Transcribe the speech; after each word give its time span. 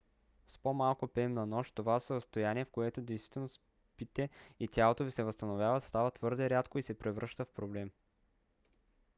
с 0.47 0.57
по-малко 0.59 1.09
рем 1.17 1.33
на 1.33 1.45
нощ 1.45 1.75
това 1.75 1.99
състояние 1.99 2.65
в 2.65 2.71
което 2.71 3.01
действително 3.01 3.47
спите 3.47 4.29
и 4.59 4.67
тялото 4.67 5.03
ви 5.03 5.11
се 5.11 5.23
възстановява 5.23 5.81
става 5.81 6.11
твърде 6.11 6.49
рядко 6.49 6.79
и 6.79 6.83
се 6.83 6.97
превръща 6.99 7.45
в 7.45 7.49
проблем 7.51 7.91